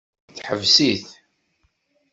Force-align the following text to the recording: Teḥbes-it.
Teḥbes-it. 0.35 1.05